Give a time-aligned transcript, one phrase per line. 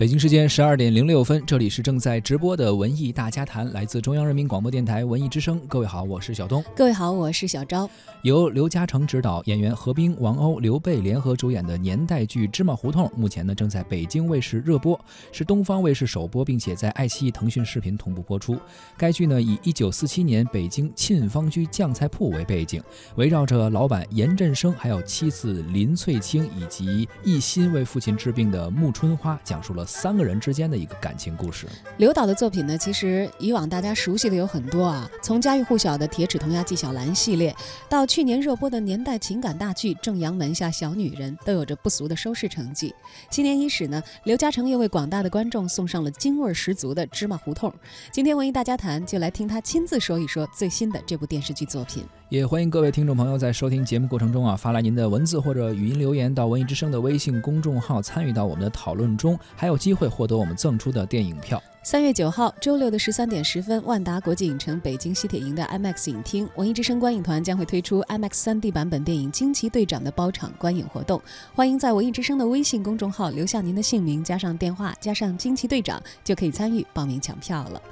[0.00, 5.60] 北京时间十二点零六分，这里是正在直播的文艺大家谈，来自中央人民广播电台文艺之声。
[5.68, 6.64] 各位好，我是小东。
[6.74, 7.86] 各位好，我是小昭。
[8.22, 14.98] 由刘嘉诚执导，演员何冰、王鸥、刘蓓联合主演的年代剧《芝麻胡同》，目前呢正在北京卫视热播，
[15.32, 18.58] 是东方卫视首播，并且在爱奇艺、腾讯视频同步播出。
[18.96, 22.82] 该剧呢以一九四七年北京沁芳居酱菜铺为背景，
[23.16, 29.86] 围绕着老板严振声，还有妻子林翠卿以及一心为父亲治病的穆春花，讲述了。
[29.90, 31.66] 三个人之间的一个感情故事。
[31.98, 37.54] 刘导的作品呢，其实以往大家熟悉的有很多啊，从家喻户晓的《铁齿铜牙纪晓岚》系列，
[37.88, 42.94] 到去年热播的年代情感大剧《正阳门下小女人》，都有着不俗的收视成绩。
[43.30, 47.68] 新年伊始呢，刘嘉诚又为广大的观众送上了京味十足的《芝麻胡同》。
[48.12, 52.04] 今天文艺大家谈就来听他亲自说一说最新的这部电视剧作品。
[52.30, 61.60] 也欢迎各位听众朋友在收听节目过程中啊，发来您的文字或者语音留言到文艺之声的微信公众号，参与到我们的讨论中，还有机会获得我们赠出的电影票。
[61.82, 71.20] 三月九号周六的十三点十分，万达国际影城北京西铁营的 IMAX 影厅，文艺之声观影团将会推出 IMAX 3D 版本电影《惊奇队长》的包场观影活动。
[71.52, 77.82] 欢迎在文艺之声的微信公众号留下您的姓名，加上电话，加上惊奇队长，就可以参与报名抢票了。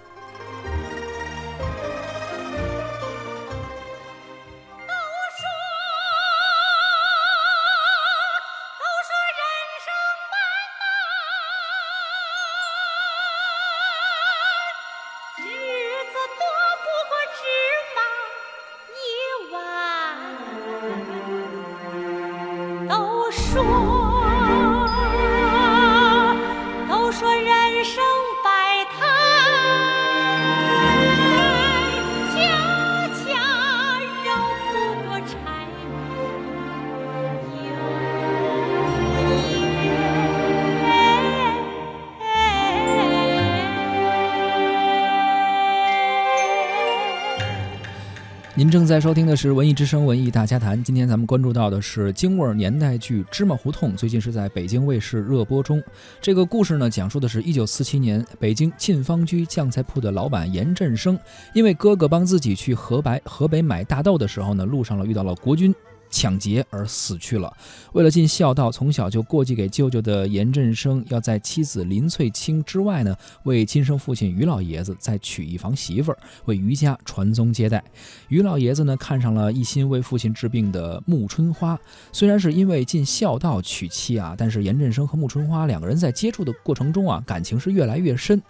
[48.59, 50.77] 您正在收听的是《文艺之声·文艺大家谈》。
[50.83, 55.81] 今天咱们关注到的是京味儿年代剧《芝麻胡同》，最近是在北京卫视热播中。
[56.21, 61.17] 这个故事呢，讲述的是一九四七年北京沁芳居酱菜铺的老板严振声，
[61.55, 65.73] 因为哥哥帮自己去河白河北买大豆的时候呢，路上了遇到了国军。
[66.11, 67.53] 抢劫而死去了。
[67.93, 77.83] 为了尽孝道，从小就过继给舅舅的严振声，要在妻子林翠清之外呢，为亲生父亲于老爷子再娶一房媳妇儿，为于家传宗接代。
[78.29, 81.79] 于老爷子呢，看上了一心为父亲治病的穆春花。
[82.13, 88.41] 虽然是因为尽孝道娶妻啊，但是严振声和穆春花两个人在接触的过程中啊，感情是越来越深。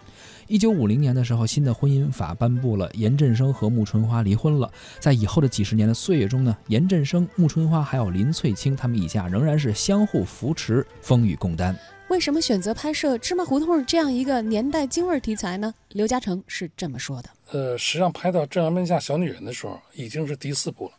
[0.49, 4.69] 一九五零年的时候，新的婚姻法颁布了，严振声和穆春花离婚了。
[4.99, 11.77] 在以后的几十年的岁月中呢，严振声、穆春花还有林翠清他们一家仍然是相互扶持，风雨共担。
[12.07, 15.71] 为什么选择拍摄《芝麻胡同》这样一个年代京味题材呢？
[15.89, 20.93] 刘嘉诚是这么说的：呃，实际上拍到《正阳门下小女人》的时候，已经是第四部了。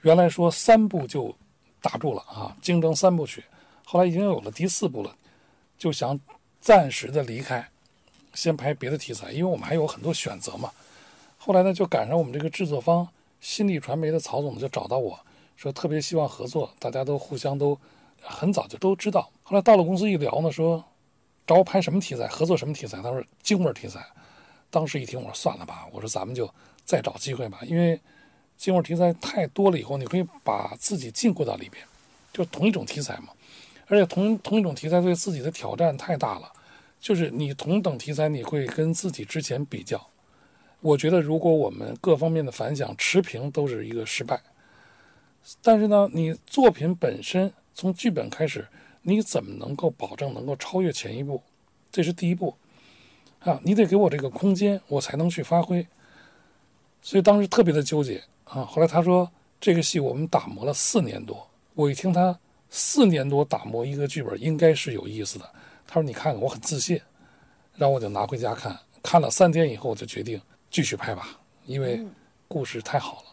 [0.00, 1.32] 原来说三部就
[1.80, 3.44] 打住了啊，竞争三部曲。
[3.84, 5.14] 后来已经有了第四部了，
[5.78, 6.18] 就想
[6.60, 7.64] 暂时的离开。
[8.34, 10.70] 先拍别的题材，因为我们还有很多选择嘛。
[11.38, 13.08] 后来呢，就赶上我们这个制作方
[13.40, 15.18] 新力传媒的曹总就找到我
[15.56, 17.78] 说，特别希望合作，大家都互相都
[18.20, 19.28] 很早就都知道。
[19.42, 20.84] 后来到了公司一聊呢，说
[21.46, 23.02] 找我拍什么题材，合作什么题材？
[23.02, 24.04] 他说京味题材。
[24.70, 26.48] 当时一听，我说算了吧，我说咱们就
[26.84, 28.00] 再找机会吧，因为
[28.56, 31.84] 京味题材太多了，以后你可以把自己禁锢到里边，
[32.32, 33.28] 就同一种题材嘛，
[33.88, 36.50] 而且同同一种题材对自己的挑战太大了。
[37.02, 40.06] 就是你同等题材，你会跟自己之前比较。
[40.80, 44.40] 我觉得，如果我们各方面的反响持平，都是一个失败。
[45.60, 48.68] 但是呢，你作品本身从剧本开始，
[49.02, 51.42] 你怎么能够保证能够超越前一部？
[51.90, 52.54] 这是第一步
[53.40, 53.60] 啊！
[53.64, 55.84] 你得给我这个空间，我才能去发挥。
[57.02, 58.64] 所以当时特别的纠结啊。
[58.64, 59.28] 后来他说，
[59.60, 61.48] 这个戏我们打磨了四年多。
[61.74, 62.38] 我一听他
[62.70, 65.52] 四年多打磨一个剧本，应该是有意思的。
[65.92, 66.98] 他说：“你看看，我很自信，
[67.74, 70.40] 然后我就拿回家看，看了三天以后，我就决定
[70.70, 72.02] 继续拍吧，因为
[72.48, 73.24] 故事太好了。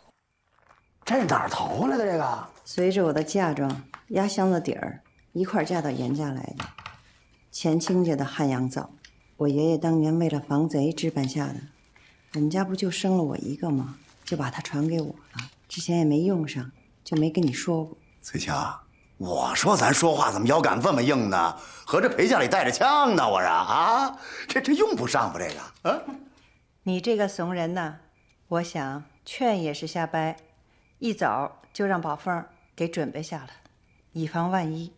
[1.05, 2.03] 这是哪儿淘回来的？
[2.03, 5.01] 这个随着我的嫁妆压箱子底儿
[5.31, 6.65] 一块嫁到严家来的，
[7.49, 8.91] 前清家的汉阳造，
[9.37, 11.55] 我爷爷当年为了防贼置办下的。
[12.33, 13.97] 我们家不就生了我一个吗？
[14.25, 16.69] 就把它传给我了，之前也没用上，
[17.05, 17.97] 就没跟你说过。
[18.21, 18.77] 翠霞。”
[19.19, 21.57] 我说咱说话怎么腰杆这么硬呢？
[21.85, 23.29] 合着陪嫁里带着枪呢？
[23.29, 24.17] 我说啊，
[24.47, 25.37] 这这用不上吧？
[25.37, 26.01] 这个啊，
[26.83, 27.97] 你这个怂人呢，
[28.47, 30.37] 我想劝也是瞎掰，
[30.99, 32.45] 一早就让宝凤
[32.77, 33.49] 给准备下了，
[34.13, 34.93] 以防万一。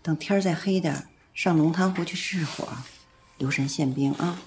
[0.00, 2.66] 等天再黑点，上龙潭湖去试火，
[3.36, 4.38] 留神宪兵啊！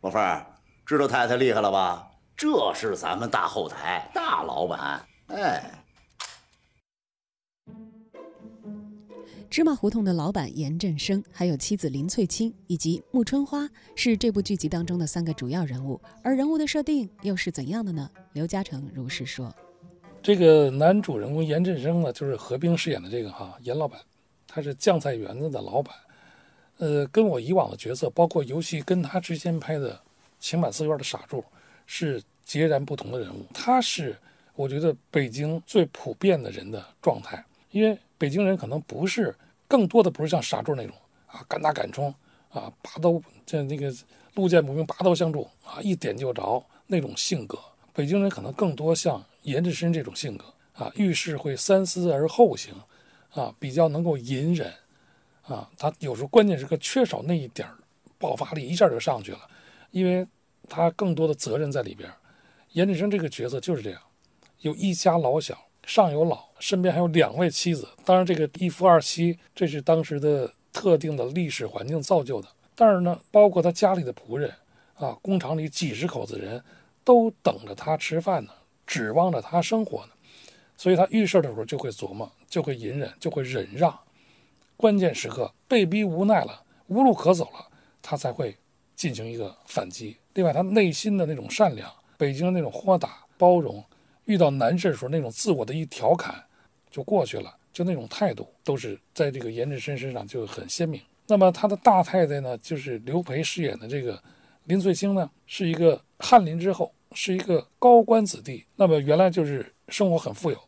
[0.00, 0.46] 宝凤，
[0.84, 2.08] 知道太太厉害了吧？
[2.36, 5.70] 这是咱们大后台大老板，哎。
[9.50, 16.00] 芝麻胡同的老板严振声，还有妻子林翠青以及穆春花，是这部剧集当中的三个主要人物。
[16.22, 18.08] 而人物的设定又是怎样的呢？
[18.32, 19.52] 刘嘉诚如是说
[20.22, 24.00] ：“这个男主人公严振声呢，就是何冰饰演的这个哈严老板，
[24.46, 25.92] 他是酱菜园子的老板。
[26.78, 29.94] 呃，跟我以往的角色，包括尤其跟他之前拍的
[30.38, 31.38] 《情满寺院的傻柱》，
[31.86, 33.44] 是截然不同的人物。
[33.52, 34.16] 他是
[34.54, 39.34] 我觉得北京最普遍的人的状态，因为。”北京人可能不是，
[39.66, 40.94] 更多的不是像傻柱那种
[41.26, 42.14] 啊，敢打敢冲
[42.50, 43.90] 啊，拔刀这那个
[44.34, 47.58] 路见不平拔刀相助啊，一点就着那种性格。
[47.94, 50.44] 北京人可能更多像严志深这种性格
[50.74, 52.74] 啊，遇事会三思而后行
[53.30, 54.70] 啊，比较能够隐忍
[55.40, 55.66] 啊。
[55.78, 57.66] 他有时候关键时刻缺少那一点
[58.18, 59.40] 爆发力，一下就上去了，
[59.92, 60.26] 因为
[60.68, 62.12] 他更多的责任在里边。
[62.72, 64.00] 严志深这个角色就是这样，
[64.58, 65.58] 有一家老小。
[65.86, 67.88] 上有老，身边还有两位妻子。
[68.04, 72.48] 当然，这个一夫二妻，这是当时的特定的历史环境造就的。
[72.76, 74.52] 但是呢，包括他家里的仆人
[74.94, 76.62] 啊，工厂里几十口子人
[77.02, 78.50] 都等着他吃饭呢，
[78.86, 80.12] 指望着他生活呢。
[80.76, 83.98] 所以他遇事的时候就会琢磨，就会隐忍，就会忍让。
[84.76, 87.66] 关键时刻被逼无奈了，无路可走了，
[88.00, 88.56] 他才会
[88.96, 90.16] 进行一个反击。
[90.34, 93.84] 另外，他内心的那种善良，北京的那种豁达包容。
[94.24, 96.42] 遇到难事的时候，那种自我的一调侃
[96.90, 101.00] 就过去了，就那种态度都是在这个严志深身上就很鲜明。
[101.26, 104.20] 那么他的大太太呢，就是刘培饰演的这个
[104.64, 108.64] 林翠卿呢，是一个翰林之后，是一个高官子弟。
[108.74, 110.58] 那么原来就是生活很富有，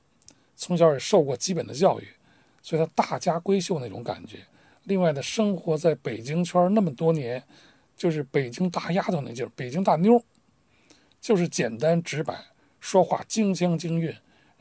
[0.54, 2.06] 从小也受过基本的教育，
[2.62, 4.38] 所以他大家闺秀那种感觉。
[4.84, 7.42] 另外呢，生活在北京圈那么多年，
[7.96, 10.22] 就是北京大丫头那劲儿，北京大妞，
[11.20, 12.34] 就是简单直白。
[12.80, 14.12] 说话京腔京韵，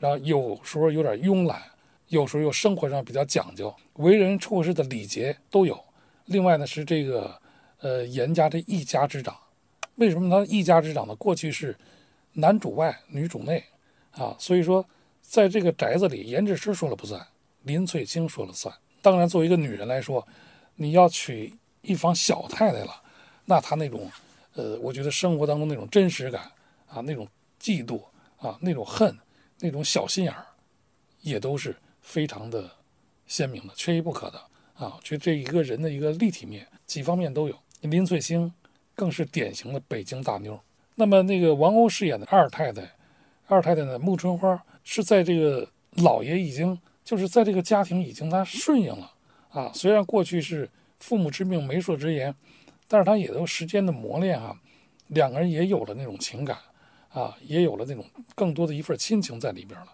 [0.02, 1.62] 然后有时候有点慵懒，
[2.08, 5.78] 有时候又生活上比较讲究，为人处事的礼节都有。
[6.24, 7.40] 另外呢是这个，
[7.78, 9.32] 呃，严家这一家之长。
[9.94, 11.14] 为什么他一家之长呢？
[11.14, 11.76] 过去是
[12.32, 13.62] 男主外女主内
[14.10, 14.84] 啊，所以说
[15.20, 17.24] 在这个宅子里，严志师说了不算，
[17.62, 18.74] 林翠卿说了算。
[19.02, 20.26] 当然，作为一个女人来说，
[20.74, 23.00] 你要娶一房小太太了，
[23.44, 24.10] 那她那种，
[24.54, 26.50] 呃，我觉得生活当中那种真实感
[26.88, 27.24] 啊，那种
[27.60, 28.02] 嫉妒。
[28.38, 29.16] 啊，那种恨，
[29.64, 30.44] 那种小心眼儿，
[31.20, 32.68] 也都是非常的
[33.28, 34.42] 鲜明的，缺一不可的
[34.74, 34.98] 啊！
[35.04, 37.56] 就这一个人的一个立体面，几方面都有。
[37.82, 38.52] 林翠星
[38.96, 40.60] 更是典型的北京大妞。
[40.96, 42.82] 那么那个王鸥饰演的二太太，
[43.46, 45.68] 二太太呢，穆春花是在这个
[45.98, 49.12] 老爷已经就是在这个家庭已经他顺应了
[49.50, 49.70] 啊。
[49.72, 50.68] 虽然过去是
[50.98, 52.34] 父母之命媒妁之言，
[52.88, 54.56] 但是他也都时间的磨练啊，
[55.06, 56.58] 两个人也有了那种情感。
[57.12, 58.04] 啊，也有了那种
[58.34, 59.88] 更多的一份亲情在里边了，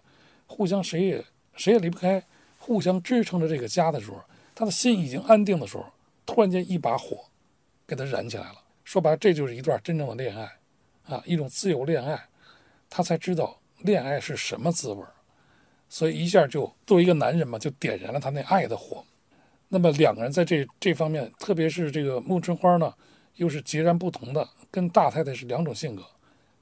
[0.47, 1.23] 互相谁也
[1.55, 2.23] 谁也离不开，
[2.57, 4.21] 互相支撑着这个家的时候，
[4.55, 5.85] 他的心已经安定的时候，
[6.25, 7.25] 突然间一把火，
[7.85, 8.55] 给他燃起来了。
[8.83, 10.49] 说白了，这就是一段真正的恋爱，
[11.13, 12.27] 啊，一种自由恋爱，
[12.89, 15.03] 他才知道恋爱是什么滋味
[15.89, 19.03] 所以一下就作为一个男人嘛，就点燃了他那爱的火。
[19.67, 22.93] 那么两个人在这这方面，特别是这个木春花呢，
[23.35, 26.03] 又是截然不同的，跟大太太是两种性格。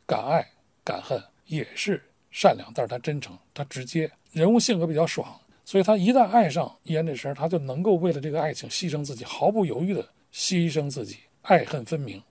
[0.08, 0.44] 敢爱
[0.84, 12.22] 敢恨也是善良，但是他真诚，他直接，人物性格比较爽，所以他一旦爱上严志生，他就能够为了这个爱情牺牲自己，毫不犹豫的牺牲自己，爱恨分明。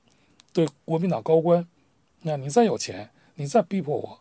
[0.52, 1.66] 对国民党高官，
[2.23, 4.18] 那你再有钱，你再逼迫我，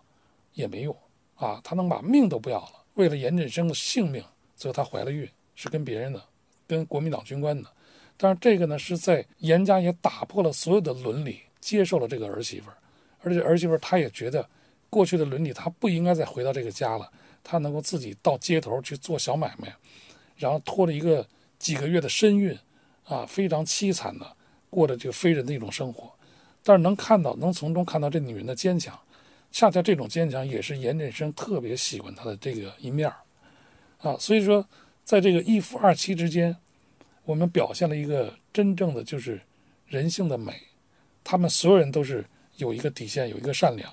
[0.53, 0.93] 也没用
[1.35, 1.61] 啊！
[1.63, 4.21] 他能把命都不要了，为了严振生的性命，
[4.57, 6.21] 最后他怀了孕，是跟别人的，
[6.67, 7.69] 跟国民党军官的。
[8.17, 12.69] 但是这个呢，是在严家也打破了所有的伦理，接受了这个儿媳妇。
[13.25, 14.47] 而且儿媳妇她也觉得，
[14.87, 17.11] 过去的伦理她不应该再回到这个家了，
[17.43, 19.75] 她能够自己到街头去做小买卖，
[20.37, 21.27] 然后拖着一个
[21.57, 22.55] 几个月的身孕，
[23.03, 24.37] 啊，非常凄惨的
[24.69, 26.11] 过着这个非人的一种生活。
[26.61, 28.97] 但是能看到，能从中看到这女人的坚强，
[29.51, 33.17] 恰恰这种坚强也是严振生特别喜欢她的这个一面儿，
[34.07, 34.63] 啊，所以说，
[35.03, 36.55] 在这个一夫二妻之间，
[37.23, 39.41] 我们表现了一个真正的就是
[39.87, 40.53] 人性的美，
[41.23, 42.23] 他们所有人都是。
[42.57, 43.91] 有一个底线，有一个善良。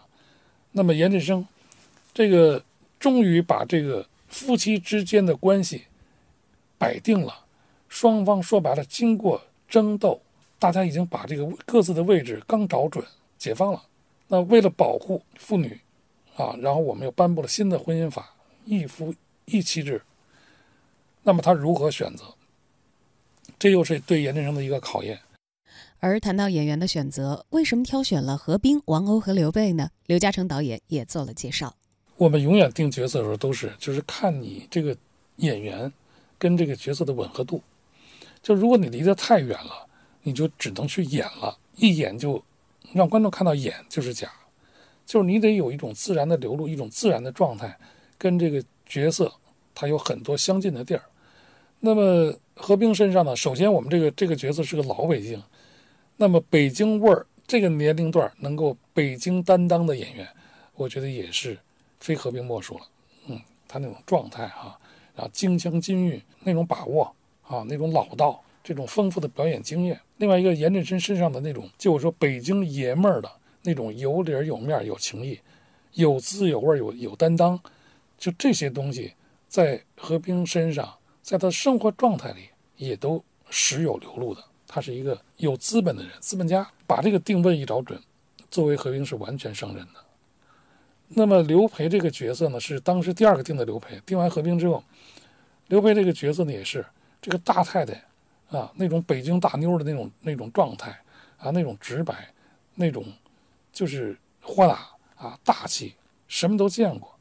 [0.72, 1.46] 那么严振生，
[2.14, 2.62] 这个
[2.98, 5.84] 终于把这个夫妻之间的关系
[6.78, 7.44] 摆定了。
[7.88, 10.20] 双方说白了，经过争斗，
[10.58, 13.04] 大家已经把这个各自的位置刚找准，
[13.36, 13.82] 解放了。
[14.28, 15.78] 那为了保护妇女，
[16.36, 19.14] 啊，然后我们又颁布了新的婚姻法，一夫
[19.44, 20.00] 一妻制。
[21.22, 22.24] 那么他如何选择？
[23.58, 25.20] 这又是对严振声的一个考验。
[26.04, 29.88] 而谈到演员的选择，为什么挑选了何冰、王鸥和刘备呢？
[30.06, 31.76] 刘嘉诚导演也做了介绍。
[32.16, 34.96] 我们永远定角色的时候都是，就是看你这个
[35.36, 35.92] 演员
[36.40, 37.62] 跟这个角色的吻合度。
[38.42, 39.86] 就如果你离得太远了，
[40.24, 42.42] 你就只能去演了，一演就
[42.92, 44.28] 让观众看到演就是假。
[45.06, 47.78] 就是你得有一种自然的流露，一种自然的状态，
[48.18, 49.32] 跟这个角色
[49.72, 51.02] 它有很多相近的地儿。
[51.78, 53.36] 那么何冰身上呢？
[53.36, 55.40] 首先我们这个这个角色是个老北京。
[56.22, 60.24] 那么北京味儿这个年龄段能够北京担当的演员，
[60.76, 61.58] 我觉得也是
[61.98, 62.84] 非何冰莫属了。
[63.26, 64.78] 嗯，他那种状态哈，
[65.16, 67.12] 然后京腔京韵那种把握
[67.42, 70.00] 啊，那种老道，这种丰富的表演经验。
[70.18, 73.28] 另外一个严振声身上的那种，就我说北京爷们儿的
[73.62, 75.40] 那种有理儿有面儿有情义，
[75.94, 77.58] 有滋有味有有担当，
[78.16, 79.12] 就这些东西
[79.48, 80.88] 在何冰身上，
[81.20, 82.42] 在他生活状态里
[82.76, 84.44] 也都时有流露的。
[84.74, 88.00] 他是一个有资本的人，资本家把这个定位一找准，
[88.50, 90.00] 作为和平是完全胜任的。
[91.08, 94.00] 那么刘培这个角色呢，是当时第二个定的刘培。
[94.06, 94.82] 定完和平之后，
[95.68, 96.82] 刘培这个角色呢，也是
[97.20, 98.02] 这个大太太
[98.48, 100.98] 啊，那种北京大妞的那种那种状态
[101.36, 102.32] 啊，那种直白，
[102.74, 103.04] 那种
[103.74, 105.94] 就是豁达啊，大气，
[106.28, 107.14] 什么都见过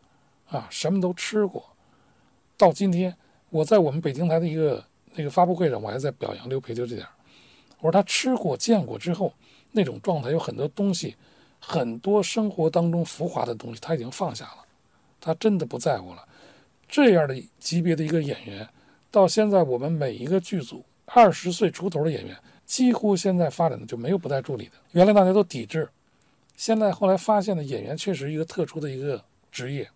[0.50, 1.66] 啊，什么都吃过。
[2.56, 3.14] 到今天，
[3.50, 4.82] 我在我们北京台的一个
[5.16, 7.06] 那个发布会上，我还在表扬刘培，就这点。
[7.82, 9.34] 我说他吃过见过之后，
[9.72, 11.16] 那种状态有很多东西，
[11.60, 14.66] 很多生活当中浮华的东西他已经放下了，
[15.20, 16.28] 他真的不在乎了。
[16.88, 18.68] 这样的级别的一个演员，
[19.10, 24.74] 到现在我们每一个剧组二十岁出头的演员，几乎现在发展的就没有不带助理的。
[24.92, 25.90] 原来大家都抵制，
[26.56, 29.90] 现在后来发现的演员确实一个特殊的一个职业，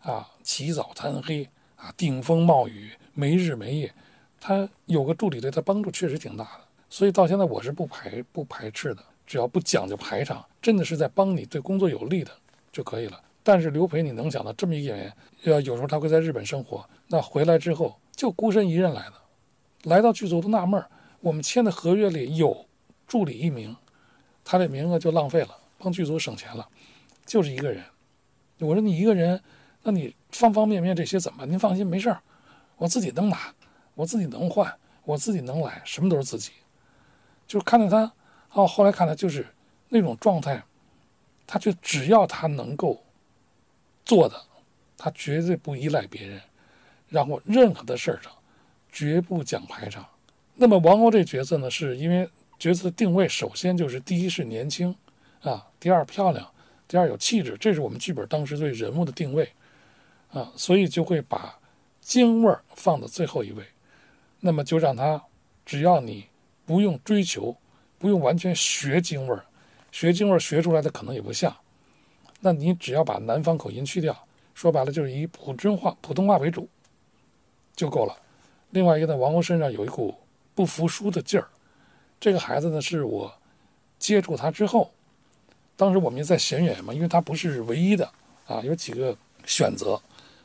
[0.00, 3.92] 啊，起早贪黑啊，顶风冒雨，没日没夜，
[4.40, 6.60] 他有个助理对他帮助确实挺大的。
[6.92, 12.30] 所以到现在我是不排不排斥的，只要不讲究排场，真的是在帮你对工作有利的
[12.70, 13.18] 就可以了。
[13.42, 15.12] 但是刘培，你能想到这么一个演员，
[15.44, 19.14] 要有时候他会在日本生活，那回来之后就孤身一人来的，
[19.84, 20.86] 来到剧组都纳闷儿，
[21.20, 22.66] 我们签的合约里有
[23.06, 23.74] 助理一名，
[24.44, 26.68] 他这名额就浪费了，帮剧组省钱了，
[27.24, 27.82] 就是一个人。
[28.58, 29.40] 我说你一个人，
[29.82, 31.46] 那你方方面面这些怎么？
[31.46, 32.20] 您放心，没事儿，
[32.76, 33.54] 我自己能拿，
[33.94, 34.70] 我自己能换，
[35.04, 36.52] 我自己能来，什么都是自己。
[37.52, 38.10] 就看到他，
[38.54, 39.46] 哦，后来看他就是
[39.90, 40.62] 那种状态，
[41.46, 43.04] 他就只要他能够
[44.06, 44.34] 做的，
[44.96, 46.40] 他绝对不依赖别人，
[47.10, 48.32] 然后任何的事儿上
[48.90, 50.06] 绝不讲排场。
[50.54, 52.26] 那么王鸥这角色呢，是因为
[52.58, 54.96] 角色的定位，首先就是第一是年轻
[55.42, 56.50] 啊，第二漂亮，
[56.88, 59.52] 第二有气质，这是我们剧本当时对人物的定位
[60.32, 61.58] 啊，所以就会把
[62.00, 63.62] 京味放到最后一位，
[64.40, 65.22] 那么就让他
[65.66, 66.31] 只要你。
[66.64, 67.56] 不用追求，
[67.98, 69.44] 不用完全学京味儿，
[69.90, 71.54] 学京味儿学出来的可能也不像。
[72.40, 76.68] 那你只要把南方口音去掉，说白了就是以普通话普通话为主
[77.76, 78.16] 就够了。
[78.70, 80.14] 另外一个呢，王鸥身上有一股
[80.54, 81.46] 不服输的劲儿。
[82.18, 83.32] 这个孩子呢，是我
[83.98, 84.90] 接触他之后，
[85.76, 88.10] 当时我们也在选演员嘛，因为他不是唯一的
[88.46, 90.00] 啊，有几个选择。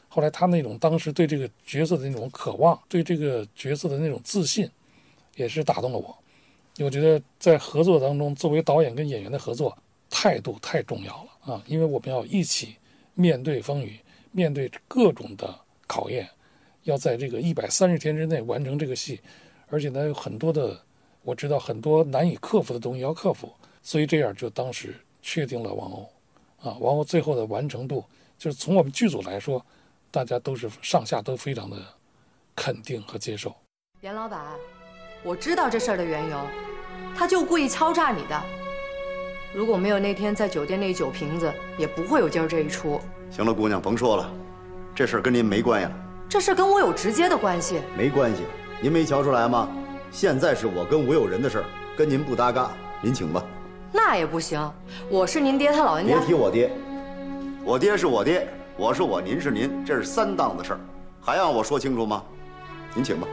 [0.10, 4.70] 后来他那种当时对这个角色的那种渴望，对这个角色的那种自信。
[5.38, 6.18] 也是打动了我，
[6.80, 9.78] 我觉得在合作当中，作为导演跟演员的合作
[10.10, 11.64] 态度太重要了啊！
[11.68, 12.76] 因为我们要一起
[13.14, 14.00] 面对风雨，
[14.32, 16.28] 面对各种的考验，
[16.84, 19.22] 要在这个一百三十天之内完成这个戏，
[19.68, 20.82] 而且呢有很多的
[21.22, 23.54] 我知道很多难以克服的东西要克服，
[23.84, 28.04] 所以这样就当时确定了王鸥啊，王鸥最后的完成度，
[28.40, 29.64] 就是从我们剧组来说，
[30.10, 31.78] 大家都是上下都非常的
[32.56, 33.56] 肯定和接受。
[34.02, 34.77] 严老板。
[35.28, 36.38] 我知道这事儿的缘由，
[37.14, 38.44] 他就故意敲诈你的。
[39.54, 43.02] 如果没有那天在酒店那酒瓶子，也不会有今儿这一出。
[43.30, 44.32] 行了，姑娘，甭说了，
[44.96, 45.92] 这事儿跟您没关系了。
[46.30, 47.82] 这事跟我有直接的关系。
[47.98, 48.44] 没关系，
[48.80, 49.68] 您没瞧出来吗？
[50.12, 51.66] 现在是我跟吴有仁的事儿，
[51.98, 53.44] 跟您不搭嘎，您请吧。
[53.92, 54.72] 那也不行，
[55.10, 56.18] 我是您爹他老人家。
[56.20, 56.72] 别提我爹，
[57.66, 60.80] 我爹是我爹，我是我，您是您，这是三档子事儿，
[61.20, 62.24] 还让我说清楚吗？
[62.96, 63.28] 您请吧。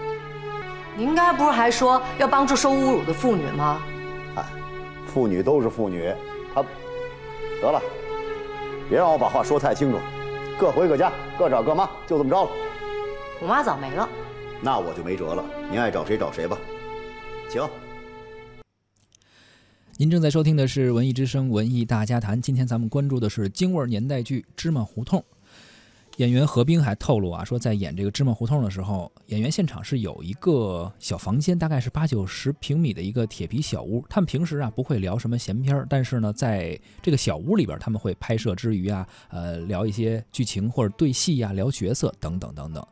[0.96, 3.82] 您该不是还说要帮助受侮辱的妇女吗？
[4.36, 4.44] 哎，
[5.08, 6.12] 妇女都是妇女，
[6.54, 6.62] 她
[7.60, 7.82] 得了，
[8.88, 9.98] 别让我把话说太清楚，
[10.56, 12.50] 各回各家，各找各妈，就这么着了。
[13.42, 14.08] 我妈早没了，
[14.62, 15.44] 那我就没辙了。
[15.68, 16.56] 您爱找谁找谁吧，
[17.50, 17.60] 请。
[19.96, 25.18] 您正在收听的是《文艺之声·文艺大家谈》，今天咱们关注的是京味年代剧《芝麻胡同》。
[26.18, 34.04] 演员何冰还透露啊，说在演这个芝麻胡同的时候，演员现场是有一个小房间，大概是八九十平米的一个铁皮小屋。
[34.08, 42.86] 他们平时啊不会聊什么闲篇儿，但是呢，在这个小屋里边，他们会拍摄之余啊，呃，聊一些剧情或者对戏呀、聊角色等等等等。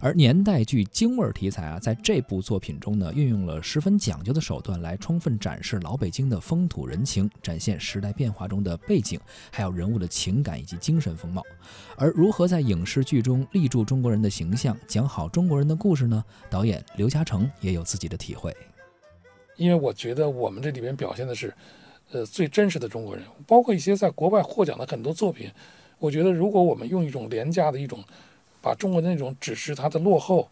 [0.00, 9.18] 而年代剧京味儿题材啊，在这部作品中呢，运用了十分讲究的手段来充分展示老北京的风土人情，展现时代变化中的背景，
[9.52, 11.42] 还有人物的情感以及精神风貌。
[11.96, 16.24] 而如何在影视剧中立住中国人的形象，讲好中国人的故事呢？
[16.50, 18.56] 导演刘嘉诚也有自己的体会。
[19.56, 21.54] 因为我觉得我们这里边表现的是，
[22.10, 25.50] 呃，最真实的中国人，包括一些在国外获奖的很多作品。
[25.98, 28.02] 我觉得如果我们用一种廉价的一种。
[28.64, 30.48] 把中国的那种只是它的落后，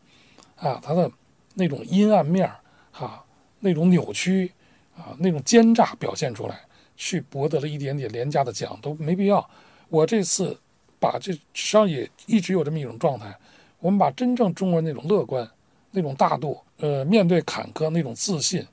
[0.56, 1.10] 啊，它的
[1.54, 3.24] 那种阴暗面儿，哈，
[3.58, 4.52] 那种扭曲，
[4.94, 6.60] 啊，那种奸诈表现出来，
[6.94, 9.48] 去博得了一点点廉价的奖都没必要。
[9.88, 10.54] 我这次
[11.02, 13.36] 把这实际上也一直有这么一种状态，
[13.80, 15.46] 我们把真正中国人那种乐观、
[15.90, 18.64] 那种大度，呃，面对坎坷那种自信，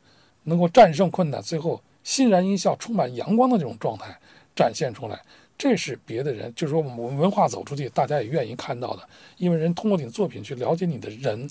[0.43, 4.15] 能够战胜困难，最后欣然一笑、充满阳光的这种状态
[4.55, 5.19] 展现出来。
[5.57, 9.09] 这是别的人，就是说我们文化走出去，大家也愿意看到的。
[9.38, 11.50] 因为人通过你的作品去了解你的人，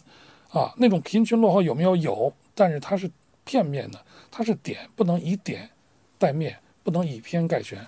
[0.51, 1.95] 啊，那种贫穷落后有没有？
[1.97, 3.11] 有，但是它是
[3.45, 5.69] 片面的，它是点，不能以点
[6.17, 7.79] 带面，不能以偏概全。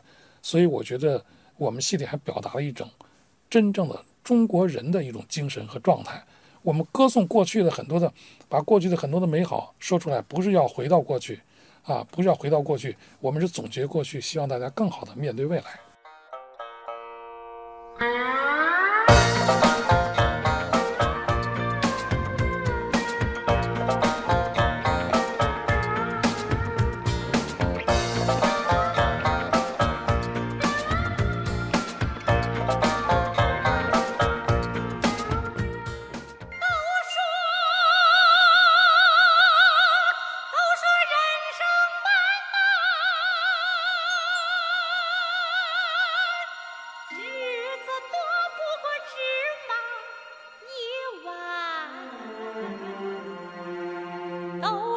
[0.43, 1.25] 所以我觉得
[1.61, 2.89] 我们戏里还表达了一种
[3.51, 6.25] 真正的中国人的一种精神和状态。
[6.63, 8.11] 我们歌颂过去的很多的，
[8.49, 11.39] 把过去的很多的美好说出来，不是要回到过去，
[11.83, 15.79] 啊，不是要回到过去，我们是总结过去，希望大家更好的面对未来。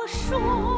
[0.08, 0.73] 说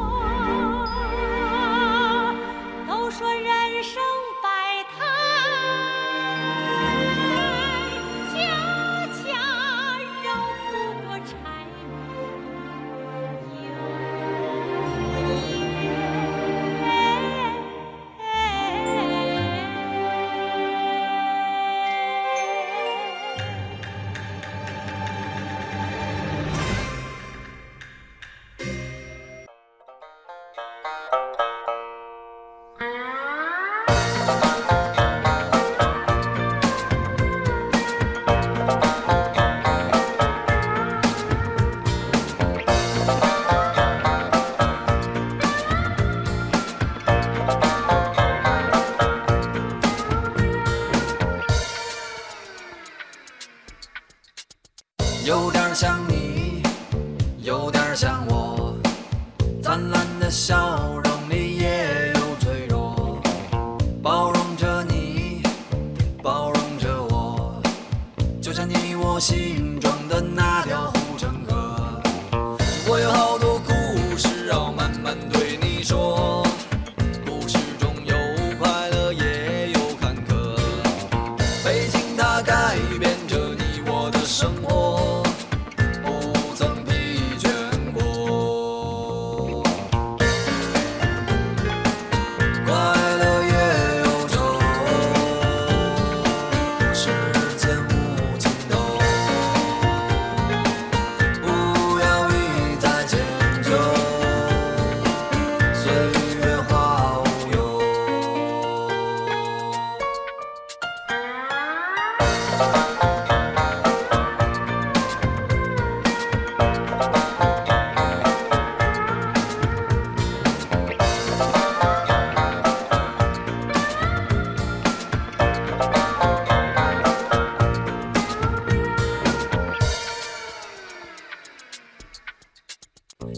[69.18, 71.55] 心中的那条护城河。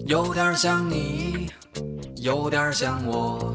[0.06, 1.50] 有点像你，
[2.16, 3.54] 有点像我，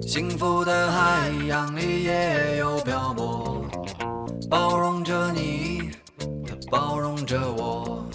[0.00, 3.45] 幸福的海洋里也有漂泊，
[4.48, 5.90] 包容着你，
[6.46, 8.06] 它包容着我，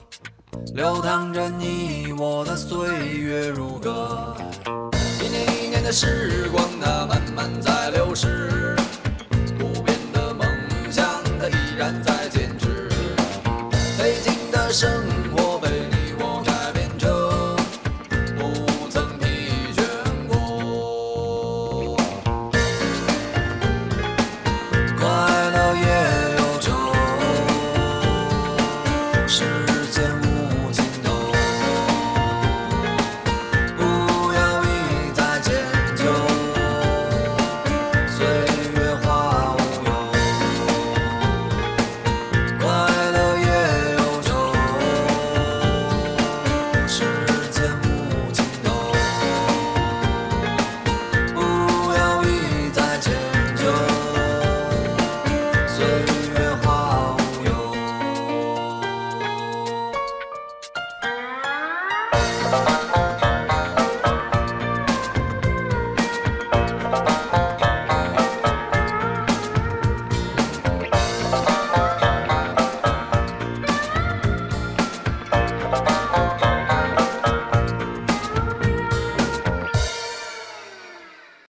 [0.74, 4.36] 流淌着你我的岁月如歌。
[5.22, 7.71] 一年一年的时光，它慢慢走